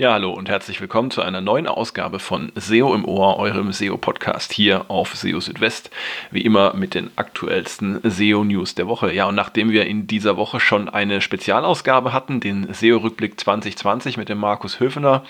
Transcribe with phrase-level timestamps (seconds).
[0.00, 4.50] Ja, hallo und herzlich willkommen zu einer neuen Ausgabe von SEO im Ohr, eurem SEO-Podcast
[4.50, 5.90] hier auf SEO Südwest.
[6.30, 9.12] Wie immer mit den aktuellsten SEO-News der Woche.
[9.12, 14.30] Ja, und nachdem wir in dieser Woche schon eine Spezialausgabe hatten, den SEO-Rückblick 2020 mit
[14.30, 15.22] dem Markus Höfener,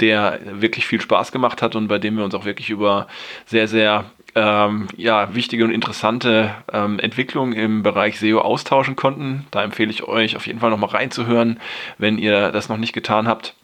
[0.00, 3.06] der wirklich viel Spaß gemacht hat und bei dem wir uns auch wirklich über
[3.46, 4.04] sehr, sehr
[4.34, 9.46] ähm, ja, wichtige und interessante ähm, Entwicklungen im Bereich SEO austauschen konnten.
[9.52, 11.60] Da empfehle ich euch auf jeden Fall nochmal reinzuhören,
[11.96, 13.54] wenn ihr das noch nicht getan habt.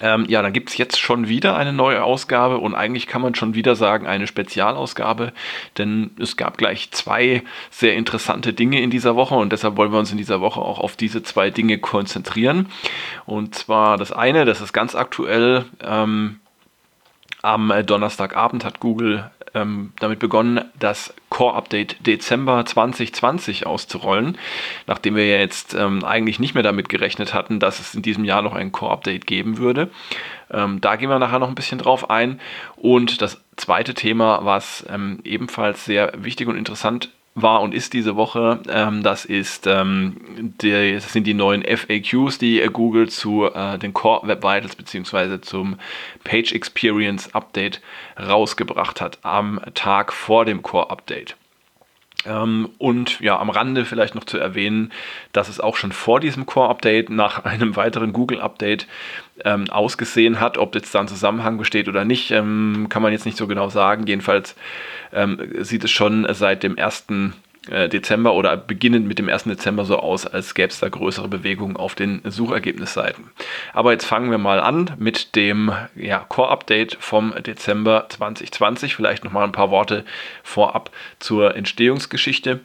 [0.00, 3.34] Ähm, ja, dann gibt es jetzt schon wieder eine neue Ausgabe und eigentlich kann man
[3.34, 5.32] schon wieder sagen, eine Spezialausgabe,
[5.76, 9.98] denn es gab gleich zwei sehr interessante Dinge in dieser Woche und deshalb wollen wir
[9.98, 12.68] uns in dieser Woche auch auf diese zwei Dinge konzentrieren.
[13.26, 16.40] Und zwar das eine, das ist ganz aktuell, ähm,
[17.42, 24.38] am Donnerstagabend hat Google ähm, damit begonnen, das Core Update Dezember 2020 auszurollen,
[24.86, 28.42] nachdem wir jetzt ähm, eigentlich nicht mehr damit gerechnet hatten, dass es in diesem Jahr
[28.42, 29.90] noch ein Core Update geben würde.
[30.50, 32.40] Ähm, da gehen wir nachher noch ein bisschen drauf ein.
[32.76, 37.92] Und das zweite Thema, was ähm, ebenfalls sehr wichtig und interessant ist, war und ist
[37.92, 38.60] diese Woche.
[38.68, 40.16] Ähm, das, ist, ähm,
[40.60, 45.40] die, das sind die neuen FAQs, die Google zu äh, den Core Web Vitals bzw.
[45.40, 45.78] zum
[46.24, 47.80] Page Experience Update
[48.18, 51.36] rausgebracht hat am Tag vor dem Core Update.
[52.24, 54.92] Ähm, und ja, am Rande vielleicht noch zu erwähnen,
[55.32, 58.86] dass es auch schon vor diesem Core-Update nach einem weiteren Google-Update
[59.44, 60.58] ähm, ausgesehen hat.
[60.58, 63.68] Ob jetzt da ein Zusammenhang besteht oder nicht, ähm, kann man jetzt nicht so genau
[63.68, 64.06] sagen.
[64.06, 64.56] Jedenfalls
[65.12, 67.34] ähm, sieht es schon seit dem ersten
[67.70, 69.44] äh, Dezember oder beginnend mit dem 1.
[69.44, 73.30] Dezember so aus, als gäbe es da größere Bewegungen auf den Suchergebnisseiten.
[73.72, 78.96] Aber jetzt fangen wir mal an mit dem ja, Core-Update vom Dezember 2020.
[78.96, 80.04] Vielleicht nochmal ein paar Worte
[80.42, 82.60] vorab zur Entstehungsgeschichte.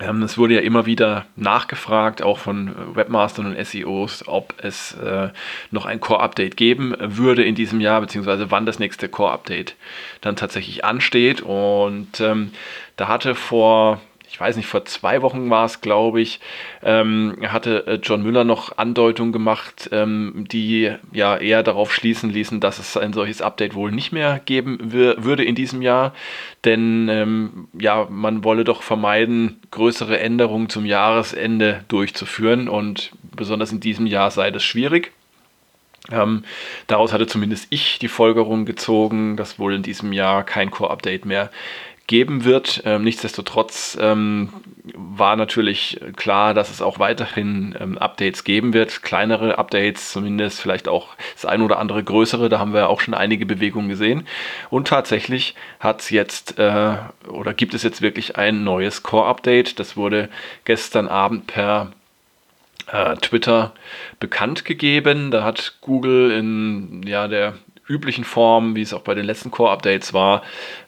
[0.00, 5.28] Ähm, es wurde ja immer wieder nachgefragt, auch von Webmastern und SEOs, ob es äh,
[5.70, 9.76] noch ein Core-Update geben würde in diesem Jahr, beziehungsweise wann das nächste Core-Update
[10.20, 11.42] dann tatsächlich ansteht.
[11.42, 12.52] Und ähm,
[12.96, 14.00] da hatte vor
[14.30, 16.38] ich weiß nicht, vor zwei Wochen war es, glaube ich,
[16.84, 22.60] ähm, hatte äh, John Müller noch Andeutungen gemacht, ähm, die ja eher darauf schließen ließen,
[22.60, 26.14] dass es ein solches Update wohl nicht mehr geben würde in diesem Jahr.
[26.64, 33.80] Denn ähm, ja, man wolle doch vermeiden, größere Änderungen zum Jahresende durchzuführen und besonders in
[33.80, 35.10] diesem Jahr sei das schwierig.
[36.10, 36.44] Ähm,
[36.86, 41.50] daraus hatte zumindest ich die Folgerung gezogen, dass wohl in diesem Jahr kein Core-Update mehr
[42.10, 42.82] geben wird.
[42.84, 44.48] Ähm, nichtsdestotrotz ähm,
[44.94, 50.88] war natürlich klar, dass es auch weiterhin ähm, Updates geben wird, kleinere Updates zumindest, vielleicht
[50.88, 54.26] auch das ein oder andere größere, da haben wir auch schon einige Bewegungen gesehen.
[54.70, 56.96] Und tatsächlich hat es jetzt äh,
[57.28, 59.78] oder gibt es jetzt wirklich ein neues Core-Update.
[59.78, 60.30] Das wurde
[60.64, 61.92] gestern Abend per
[62.88, 63.72] äh, Twitter
[64.18, 65.30] bekannt gegeben.
[65.30, 67.54] Da hat Google in ja, der
[67.90, 70.42] üblichen Form, wie es auch bei den letzten Core-Updates war,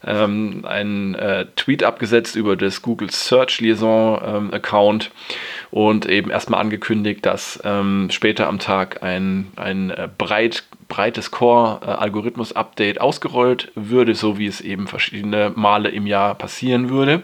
[0.05, 5.11] ähm, einen äh, Tweet abgesetzt über das Google Search Liaison ähm, Account
[5.69, 13.01] und eben erstmal angekündigt, dass ähm, später am Tag ein, ein äh, breit, breites Core-Algorithmus-Update
[13.01, 17.23] ausgerollt würde, so wie es eben verschiedene Male im Jahr passieren würde.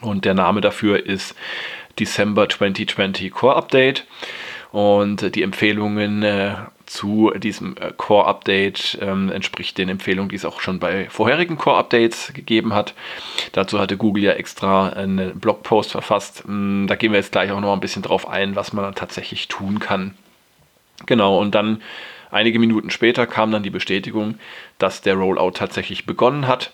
[0.00, 1.34] Und der Name dafür ist
[1.98, 4.06] December 2020 Core Update.
[4.72, 6.54] Und die Empfehlungen äh,
[6.96, 12.32] zu diesem äh, Core-Update ähm, entspricht den Empfehlungen, die es auch schon bei vorherigen Core-Updates
[12.32, 12.94] gegeben hat.
[13.52, 16.44] Dazu hatte Google ja extra einen Blogpost verfasst.
[16.46, 19.48] Mm, da gehen wir jetzt gleich auch noch ein bisschen drauf ein, was man tatsächlich
[19.48, 20.14] tun kann.
[21.04, 21.82] Genau, und dann
[22.30, 24.38] einige Minuten später kam dann die Bestätigung,
[24.78, 26.72] dass der Rollout tatsächlich begonnen hat.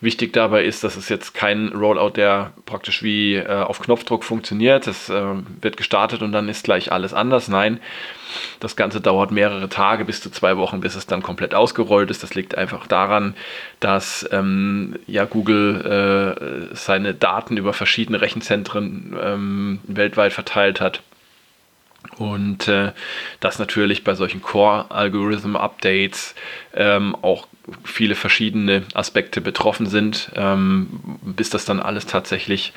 [0.00, 4.86] Wichtig dabei ist, dass es jetzt kein Rollout, der praktisch wie äh, auf Knopfdruck funktioniert.
[4.86, 7.48] Es äh, wird gestartet und dann ist gleich alles anders.
[7.48, 7.80] Nein,
[8.60, 12.22] das Ganze dauert mehrere Tage bis zu zwei Wochen, bis es dann komplett ausgerollt ist.
[12.22, 13.34] Das liegt einfach daran,
[13.80, 21.00] dass ähm, ja, Google äh, seine Daten über verschiedene Rechenzentren ähm, weltweit verteilt hat
[22.18, 22.92] und äh,
[23.40, 26.34] dass natürlich bei solchen Core-Algorithm-Updates
[26.74, 27.46] ähm, auch
[27.84, 30.30] viele verschiedene Aspekte betroffen sind.
[30.34, 32.72] Ähm, bis das dann alles tatsächlich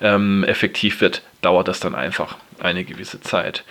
[0.00, 3.64] ähm, effektiv wird, dauert das dann einfach eine gewisse Zeit.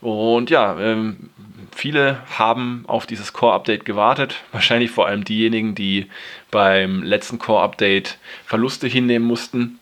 [0.00, 1.30] Und ja, ähm,
[1.74, 4.36] viele haben auf dieses Core-Update gewartet.
[4.52, 6.06] Wahrscheinlich vor allem diejenigen, die
[6.50, 9.79] beim letzten Core-Update Verluste hinnehmen mussten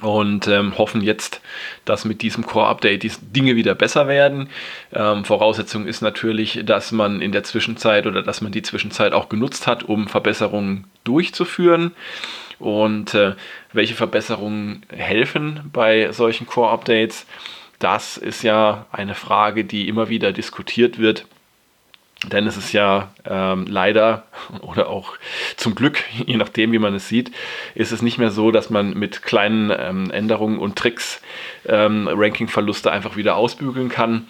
[0.00, 1.40] und ähm, hoffen jetzt,
[1.84, 4.48] dass mit diesem Core-Update die Dinge wieder besser werden.
[4.92, 9.28] Ähm, Voraussetzung ist natürlich, dass man in der Zwischenzeit oder dass man die Zwischenzeit auch
[9.28, 11.92] genutzt hat, um Verbesserungen durchzuführen.
[12.58, 13.34] Und äh,
[13.72, 17.26] welche Verbesserungen helfen bei solchen Core-Updates?
[17.78, 21.26] Das ist ja eine Frage, die immer wieder diskutiert wird.
[22.32, 24.24] Denn es ist ja ähm, leider
[24.62, 25.14] oder auch
[25.56, 27.30] zum Glück, je nachdem, wie man es sieht,
[27.74, 31.20] ist es nicht mehr so, dass man mit kleinen ähm, Änderungen und Tricks
[31.66, 34.26] ähm, Rankingverluste einfach wieder ausbügeln kann,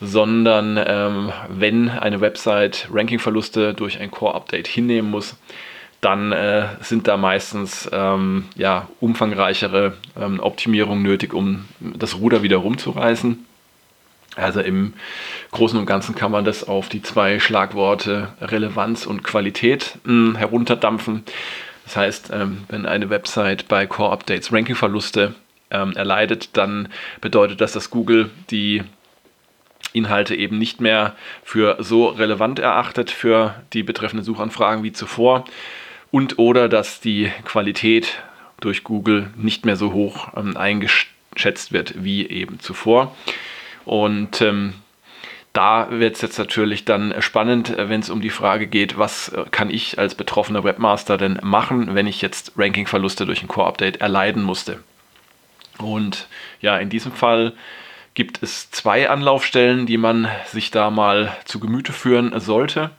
[0.00, 5.36] sondern ähm, wenn eine Website Rankingverluste durch ein Core-Update hinnehmen muss,
[6.00, 12.58] dann äh, sind da meistens ähm, ja, umfangreichere ähm, Optimierungen nötig, um das Ruder wieder
[12.58, 13.46] rumzureißen.
[14.36, 14.94] Also im
[15.52, 21.24] Großen und Ganzen kann man das auf die zwei Schlagworte Relevanz und Qualität hm, herunterdampfen.
[21.84, 25.34] Das heißt, ähm, wenn eine Website bei Core Updates Rankingverluste
[25.70, 26.88] ähm, erleidet, dann
[27.20, 28.82] bedeutet das, dass Google die
[29.92, 31.14] Inhalte eben nicht mehr
[31.44, 35.44] für so relevant erachtet für die betreffenden Suchanfragen wie zuvor
[36.10, 38.22] und oder dass die Qualität
[38.60, 43.14] durch Google nicht mehr so hoch ähm, eingeschätzt wird wie eben zuvor.
[43.84, 44.74] Und ähm,
[45.52, 49.28] da wird es jetzt natürlich dann spannend, äh, wenn es um die Frage geht, was
[49.28, 53.98] äh, kann ich als betroffener Webmaster denn machen, wenn ich jetzt Rankingverluste durch ein Core-Update
[53.98, 54.80] erleiden musste.
[55.78, 56.28] Und
[56.60, 57.52] ja, in diesem Fall
[58.14, 62.90] gibt es zwei Anlaufstellen, die man sich da mal zu Gemüte führen sollte.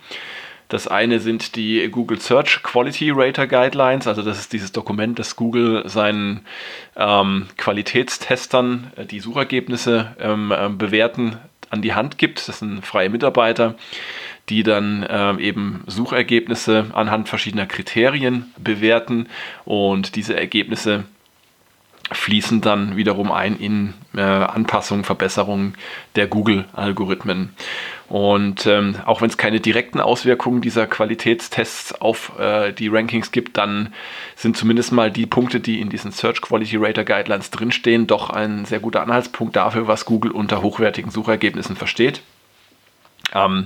[0.67, 5.35] Das eine sind die Google Search Quality Rater Guidelines, also das ist dieses Dokument, das
[5.35, 6.41] Google seinen
[6.95, 11.37] ähm, Qualitätstestern äh, die Suchergebnisse ähm, äh, bewerten
[11.69, 12.47] an die Hand gibt.
[12.47, 13.75] Das sind freie Mitarbeiter,
[14.49, 19.27] die dann ähm, eben Suchergebnisse anhand verschiedener Kriterien bewerten
[19.65, 21.05] und diese Ergebnisse
[22.11, 25.75] fließen dann wiederum ein in äh, Anpassungen, Verbesserungen
[26.15, 27.53] der Google-Algorithmen.
[28.07, 33.57] Und ähm, auch wenn es keine direkten Auswirkungen dieser Qualitätstests auf äh, die Rankings gibt,
[33.57, 33.91] dann
[34.35, 38.65] sind zumindest mal die Punkte, die in diesen Search Quality Rater Guidelines drinstehen, doch ein
[38.65, 42.21] sehr guter Anhaltspunkt dafür, was Google unter hochwertigen Suchergebnissen versteht.
[43.33, 43.65] Ähm,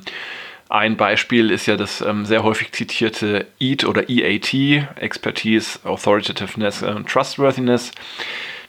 [0.69, 4.53] ein Beispiel ist ja das ähm, sehr häufig zitierte EAT oder EAT,
[4.95, 7.91] Expertise, Authoritativeness und Trustworthiness.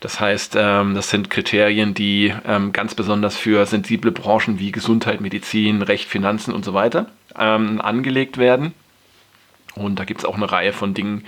[0.01, 5.21] Das heißt, ähm, das sind Kriterien, die ähm, ganz besonders für sensible Branchen wie Gesundheit,
[5.21, 7.07] Medizin, Recht, Finanzen und so weiter
[7.39, 8.73] ähm, angelegt werden.
[9.75, 11.25] Und da gibt es auch eine Reihe von Dingen,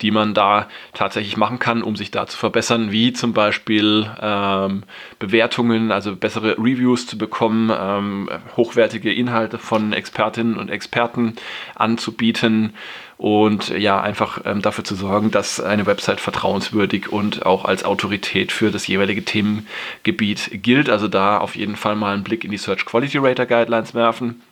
[0.00, 4.84] die man da tatsächlich machen kann, um sich da zu verbessern, wie zum Beispiel ähm,
[5.18, 11.36] Bewertungen, also bessere Reviews zu bekommen, ähm, hochwertige Inhalte von Expertinnen und Experten
[11.74, 12.74] anzubieten
[13.16, 18.50] und ja, einfach ähm, dafür zu sorgen, dass eine Website vertrauenswürdig und auch als Autorität
[18.50, 20.90] für das jeweilige Themengebiet gilt.
[20.90, 24.42] Also da auf jeden Fall mal einen Blick in die Search Quality Rater Guidelines werfen.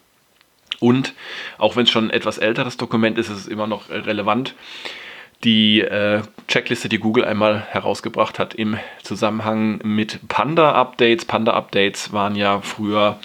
[0.78, 1.14] Und
[1.58, 4.54] auch wenn es schon ein etwas älteres Dokument ist, ist es immer noch relevant.
[5.44, 11.24] Die äh, Checkliste, die Google einmal herausgebracht hat im Zusammenhang mit Panda-Updates.
[11.24, 13.18] Panda-Updates waren ja früher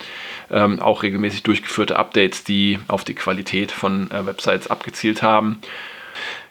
[0.49, 5.59] ähm, auch regelmäßig durchgeführte Updates, die auf die Qualität von äh, Websites abgezielt haben.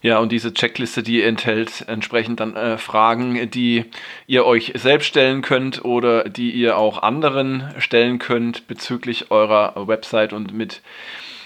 [0.02, 3.86] Ja, und diese Checkliste, die enthält entsprechend dann äh, Fragen, die
[4.28, 10.32] ihr euch selbst stellen könnt oder die ihr auch anderen stellen könnt bezüglich eurer Website
[10.32, 10.82] und mit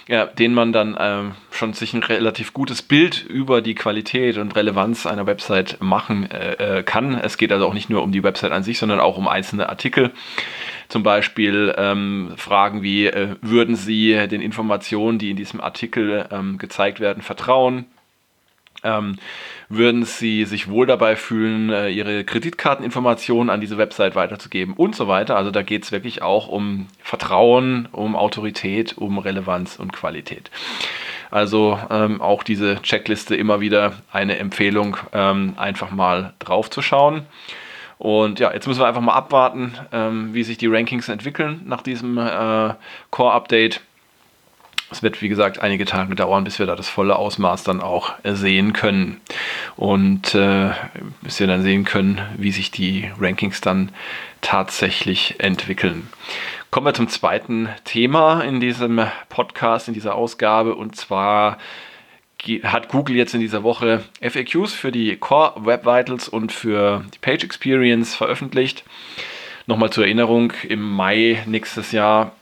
[0.08, 4.56] ja, denen man dann ähm, schon sich ein relativ gutes Bild über die Qualität und
[4.56, 7.14] Relevanz einer Website machen äh, äh kann.
[7.14, 9.68] Es geht also auch nicht nur um die Website an sich, sondern auch um einzelne
[9.68, 10.10] Artikel.
[10.88, 16.58] Zum Beispiel ähm, Fragen wie, äh, würden Sie den Informationen, die in diesem Artikel ähm,
[16.58, 17.86] gezeigt werden, vertrauen?
[18.82, 19.16] Ähm,
[19.68, 25.06] würden Sie sich wohl dabei fühlen, äh, Ihre Kreditkarteninformationen an diese Website weiterzugeben und so
[25.08, 25.36] weiter.
[25.36, 30.50] Also da geht es wirklich auch um Vertrauen, um Autorität, um Relevanz und Qualität.
[31.30, 37.26] Also ähm, auch diese Checkliste immer wieder eine Empfehlung, ähm, einfach mal drauf zu schauen.
[37.98, 41.82] Und ja, jetzt müssen wir einfach mal abwarten, ähm, wie sich die Rankings entwickeln nach
[41.82, 42.74] diesem äh,
[43.10, 43.82] Core-Update.
[44.90, 48.14] Es wird, wie gesagt, einige Tage dauern, bis wir da das volle Ausmaß dann auch
[48.24, 49.20] sehen können.
[49.76, 50.70] Und äh,
[51.22, 53.90] bis wir dann sehen können, wie sich die Rankings dann
[54.40, 56.08] tatsächlich entwickeln.
[56.70, 60.74] Kommen wir zum zweiten Thema in diesem Podcast, in dieser Ausgabe.
[60.74, 61.58] Und zwar
[62.62, 67.18] hat Google jetzt in dieser Woche FAQs für die Core Web Vitals und für die
[67.18, 68.84] Page Experience veröffentlicht.
[69.66, 72.32] Nochmal zur Erinnerung, im Mai nächstes Jahr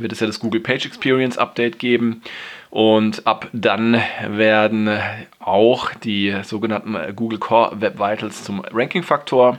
[0.00, 2.22] wird es ja das Google Page Experience Update geben.
[2.70, 4.98] Und ab dann werden
[5.38, 9.58] auch die sogenannten Google Core Web Vitals zum Ranking-Faktor.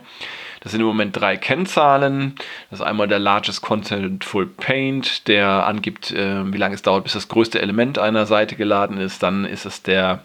[0.62, 2.36] Das sind im Moment drei Kennzahlen.
[2.70, 7.14] Das ist einmal der Largest Contentful Paint, der angibt, äh, wie lange es dauert, bis
[7.14, 9.24] das größte Element einer Seite geladen ist.
[9.24, 10.22] Dann ist es der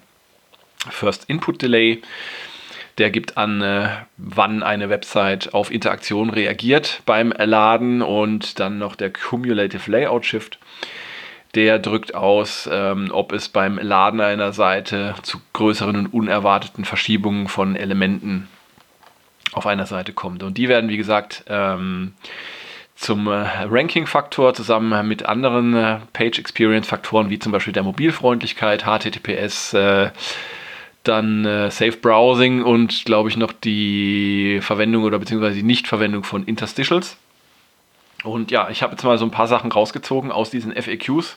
[0.91, 2.03] First Input Delay.
[2.99, 8.95] Der gibt an, äh, wann eine Website auf Interaktion reagiert beim Laden und dann noch
[8.95, 10.59] der Cumulative Layout Shift.
[11.55, 17.49] Der drückt aus, ähm, ob es beim Laden einer Seite zu größeren und unerwarteten Verschiebungen
[17.49, 18.49] von Elementen
[19.53, 20.43] auf einer Seite kommt.
[20.43, 22.15] Und die werden, wie gesagt, ähm,
[22.97, 29.75] zum äh, Ranking-Faktor zusammen mit anderen äh, Page-Experience-Faktoren wie zum Beispiel der Mobilfreundlichkeit, HTTPS,
[31.05, 36.45] dann äh, Safe Browsing und glaube ich noch die Verwendung oder beziehungsweise die Nichtverwendung von
[36.45, 37.17] Interstitials.
[38.25, 41.37] Und ja, ich habe jetzt mal so ein paar Sachen rausgezogen aus diesen FAQs,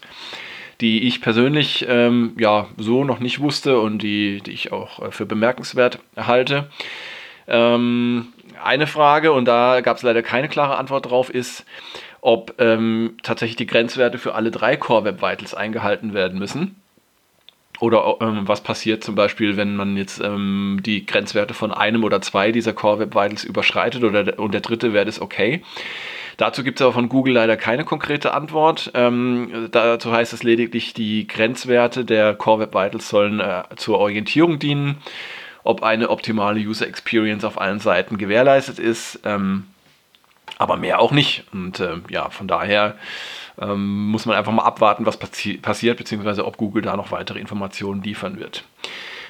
[0.79, 5.11] die ich persönlich ähm, ja so noch nicht wusste und die, die ich auch äh,
[5.11, 6.69] für bemerkenswert halte.
[7.47, 8.29] Ähm,
[8.63, 11.65] eine Frage, und da gab es leider keine klare Antwort drauf, ist,
[12.21, 16.75] ob ähm, tatsächlich die Grenzwerte für alle drei Core Web Vitals eingehalten werden müssen.
[17.79, 22.21] Oder ähm, was passiert zum Beispiel, wenn man jetzt ähm, die Grenzwerte von einem oder
[22.21, 25.61] zwei dieser Core Web Vitals überschreitet oder und der dritte Wert ist okay.
[26.37, 28.91] Dazu gibt es aber von Google leider keine konkrete Antwort.
[28.93, 34.59] Ähm, dazu heißt es lediglich, die Grenzwerte der Core Web Vitals sollen äh, zur Orientierung
[34.59, 34.97] dienen,
[35.63, 39.19] ob eine optimale User Experience auf allen Seiten gewährleistet ist.
[39.25, 39.65] Ähm,
[40.59, 41.43] aber mehr auch nicht.
[41.51, 42.95] Und äh, ja, von daher
[43.59, 47.39] ähm, muss man einfach mal abwarten, was passi passiert, beziehungsweise ob Google da noch weitere
[47.39, 48.63] Informationen liefern wird.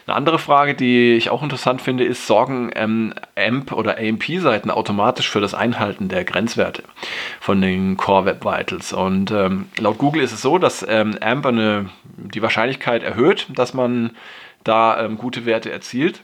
[0.08, 5.30] Eine andere Frage, die ich auch interessant finde, ist, sorgen ähm, AMP oder AMP-Seiten automatisch
[5.30, 6.84] für das Einhalten der Grenzwerte
[7.42, 8.94] von den Core Web Vitals?
[8.94, 13.74] Und ähm, laut Google ist es so, dass ähm, AMP eine, die Wahrscheinlichkeit erhöht, dass
[13.74, 14.12] man
[14.64, 16.22] da ähm, gute Werte erzielt.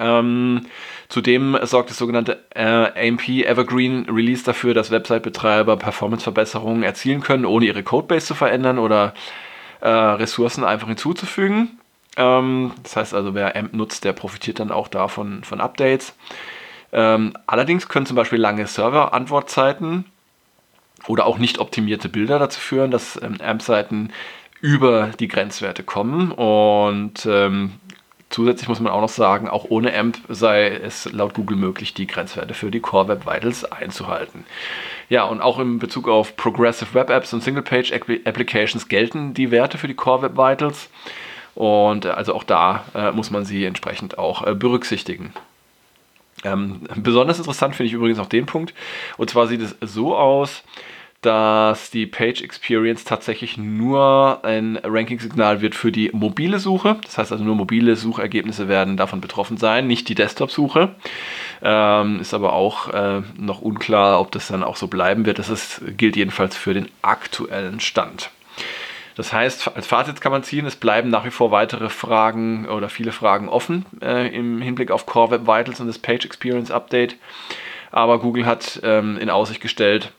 [0.00, 0.66] Ähm,
[1.10, 7.66] zudem sorgt das sogenannte äh, AMP Evergreen Release dafür, dass Website-Betreiber Performance-Verbesserungen erzielen können, ohne
[7.66, 9.12] ihre Codebase zu verändern oder
[9.80, 11.78] äh, Ressourcen einfach hinzuzufügen.
[12.16, 16.14] Ähm, das heißt also, wer AMP nutzt, der profitiert dann auch davon von Updates.
[16.92, 20.06] Ähm, allerdings können zum Beispiel lange Server-Antwortzeiten
[21.06, 24.12] oder auch nicht optimierte Bilder dazu führen, dass ähm, AMP-Seiten
[24.62, 27.72] über die Grenzwerte kommen und ähm,
[28.30, 32.06] Zusätzlich muss man auch noch sagen, auch ohne AMP sei es laut Google möglich, die
[32.06, 34.44] Grenzwerte für die Core Web Vitals einzuhalten.
[35.08, 39.50] Ja, und auch in Bezug auf Progressive Web Apps und Single Page Applications gelten die
[39.50, 40.88] Werte für die Core Web Vitals.
[41.56, 45.32] Und äh, also auch da äh, muss man sie entsprechend auch äh, berücksichtigen.
[46.44, 48.74] Ähm, besonders interessant finde ich übrigens auch den Punkt.
[49.16, 50.62] Und zwar sieht es so aus,
[51.20, 56.96] dass die Page Experience tatsächlich nur ein Ranking-Signal wird für die mobile Suche.
[57.04, 60.94] Das heißt also nur mobile Suchergebnisse werden davon betroffen sein, nicht die Desktop-Suche.
[61.62, 65.38] Ähm, ist aber auch äh, noch unklar, ob das dann auch so bleiben wird.
[65.38, 68.30] Das ist, gilt jedenfalls für den aktuellen Stand.
[69.16, 72.88] Das heißt, als Fazit kann man ziehen, es bleiben nach wie vor weitere Fragen oder
[72.88, 77.16] viele Fragen offen äh, im Hinblick auf Core Web Vitals und das Page Experience Update.
[77.90, 80.12] Aber Google hat ähm, in Aussicht gestellt,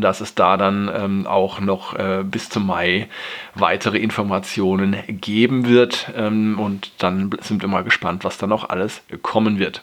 [0.00, 3.08] dass es da dann ähm, auch noch äh, bis zum Mai
[3.54, 6.12] weitere Informationen geben wird.
[6.16, 9.82] Ähm, und dann sind wir mal gespannt, was da noch alles kommen wird.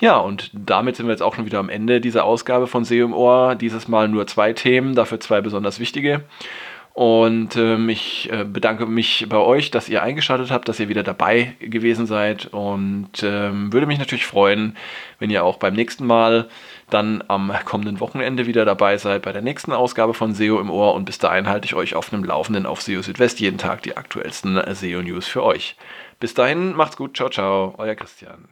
[0.00, 3.04] Ja, und damit sind wir jetzt auch schon wieder am Ende dieser Ausgabe von SEO
[3.06, 3.54] im Ohr.
[3.54, 6.24] Dieses Mal nur zwei Themen, dafür zwei besonders wichtige.
[6.94, 11.02] Und ähm, ich äh, bedanke mich bei euch, dass ihr eingeschaltet habt, dass ihr wieder
[11.02, 14.76] dabei gewesen seid und ähm, würde mich natürlich freuen,
[15.18, 16.48] wenn ihr auch beim nächsten Mal
[16.90, 20.94] dann am kommenden Wochenende wieder dabei seid bei der nächsten Ausgabe von SEO im Ohr
[20.94, 23.96] und bis dahin halte ich euch auf einem Laufenden auf SEO Südwest jeden Tag die
[23.96, 25.76] aktuellsten SEO News für euch.
[26.20, 28.48] Bis dahin macht's gut, ciao ciao, euer Christian.